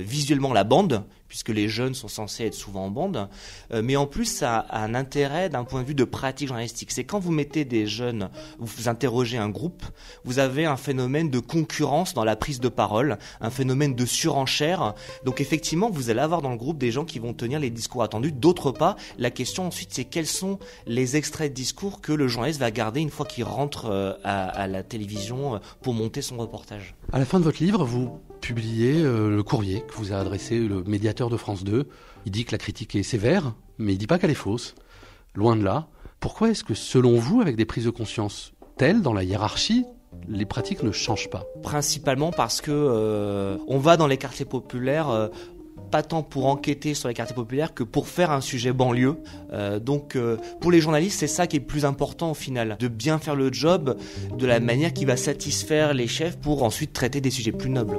visuellement 0.00 0.52
la 0.52 0.64
bande, 0.64 1.04
puisque 1.32 1.48
les 1.48 1.66
jeunes 1.66 1.94
sont 1.94 2.08
censés 2.08 2.44
être 2.44 2.52
souvent 2.52 2.84
en 2.84 2.90
bande, 2.90 3.26
euh, 3.72 3.80
mais 3.82 3.96
en 3.96 4.04
plus 4.04 4.26
ça 4.26 4.58
a 4.58 4.84
un 4.84 4.94
intérêt 4.94 5.48
d'un 5.48 5.64
point 5.64 5.80
de 5.80 5.86
vue 5.86 5.94
de 5.94 6.04
pratique 6.04 6.48
journalistique. 6.48 6.90
C'est 6.90 7.04
quand 7.04 7.18
vous 7.18 7.32
mettez 7.32 7.64
des 7.64 7.86
jeunes, 7.86 8.28
vous 8.58 8.90
interrogez 8.90 9.38
un 9.38 9.48
groupe, 9.48 9.82
vous 10.24 10.40
avez 10.40 10.66
un 10.66 10.76
phénomène 10.76 11.30
de 11.30 11.38
concurrence 11.38 12.12
dans 12.12 12.24
la 12.24 12.36
prise 12.36 12.60
de 12.60 12.68
parole, 12.68 13.16
un 13.40 13.48
phénomène 13.48 13.94
de 13.94 14.04
surenchère. 14.04 14.94
Donc 15.24 15.40
effectivement, 15.40 15.88
vous 15.88 16.10
allez 16.10 16.20
avoir 16.20 16.42
dans 16.42 16.50
le 16.50 16.58
groupe 16.58 16.76
des 16.76 16.90
gens 16.90 17.06
qui 17.06 17.18
vont 17.18 17.32
tenir 17.32 17.60
les 17.60 17.70
discours 17.70 18.02
attendus. 18.02 18.32
D'autre 18.32 18.70
part, 18.70 18.96
la 19.16 19.30
question 19.30 19.66
ensuite, 19.66 19.94
c'est 19.94 20.04
quels 20.04 20.26
sont 20.26 20.58
les 20.86 21.16
extraits 21.16 21.50
de 21.50 21.56
discours 21.56 22.02
que 22.02 22.12
le 22.12 22.28
journaliste 22.28 22.60
va 22.60 22.70
garder 22.70 23.00
une 23.00 23.08
fois 23.08 23.24
qu'il 23.24 23.44
rentre 23.44 23.86
euh, 23.86 24.12
à, 24.22 24.66
la 24.66 24.82
télévision 24.82 25.54
euh, 25.54 25.58
pour 25.80 25.94
monter 25.94 26.20
son 26.20 26.36
reportage? 26.36 26.94
À 27.10 27.18
la 27.18 27.24
fin 27.24 27.38
de 27.38 27.44
votre 27.44 27.62
livre, 27.62 27.86
vous 27.86 28.20
publiez 28.42 29.02
le 29.02 29.42
courrier 29.42 29.82
que 29.88 29.94
vous 29.94 30.12
a 30.12 30.16
adressé 30.16 30.58
le 30.58 30.82
médiateur 30.82 31.30
de 31.30 31.38
France 31.38 31.64
2. 31.64 31.88
Il 32.26 32.32
dit 32.32 32.44
que 32.44 32.52
la 32.52 32.58
critique 32.58 32.94
est 32.94 33.02
sévère, 33.02 33.54
mais 33.78 33.94
il 33.94 33.98
dit 33.98 34.06
pas 34.06 34.18
qu'elle 34.18 34.30
est 34.30 34.34
fausse. 34.34 34.74
Loin 35.34 35.56
de 35.56 35.64
là. 35.64 35.88
Pourquoi 36.20 36.50
est-ce 36.50 36.62
que, 36.62 36.74
selon 36.74 37.18
vous, 37.18 37.40
avec 37.40 37.56
des 37.56 37.64
prises 37.64 37.86
de 37.86 37.90
conscience 37.90 38.52
telles 38.76 39.00
dans 39.00 39.12
la 39.12 39.24
hiérarchie, 39.24 39.84
les 40.28 40.44
pratiques 40.44 40.82
ne 40.82 40.92
changent 40.92 41.30
pas? 41.30 41.44
Principalement 41.62 42.30
parce 42.30 42.60
que 42.60 42.70
euh, 42.70 43.56
on 43.66 43.78
va 43.78 43.96
dans 43.96 44.06
les 44.06 44.18
quartiers 44.18 44.44
populaires. 44.44 45.08
Euh, 45.08 45.28
pas 45.90 46.02
tant 46.02 46.22
pour 46.22 46.46
enquêter 46.46 46.94
sur 46.94 47.08
les 47.08 47.14
quartiers 47.14 47.34
populaires 47.34 47.74
que 47.74 47.84
pour 47.84 48.08
faire 48.08 48.30
un 48.30 48.40
sujet 48.40 48.72
banlieue. 48.72 49.16
Euh, 49.52 49.78
donc 49.78 50.16
pour 50.60 50.70
les 50.70 50.80
journalistes, 50.80 51.18
c'est 51.18 51.26
ça 51.26 51.46
qui 51.46 51.56
est 51.56 51.60
le 51.60 51.66
plus 51.66 51.84
important 51.84 52.30
au 52.30 52.34
final, 52.34 52.76
de 52.78 52.88
bien 52.88 53.18
faire 53.18 53.36
le 53.36 53.52
job 53.52 53.96
de 54.36 54.46
la 54.46 54.60
manière 54.60 54.92
qui 54.92 55.04
va 55.04 55.16
satisfaire 55.16 55.94
les 55.94 56.06
chefs 56.06 56.38
pour 56.38 56.62
ensuite 56.62 56.92
traiter 56.92 57.20
des 57.20 57.30
sujets 57.30 57.52
plus 57.52 57.70
nobles. 57.70 57.98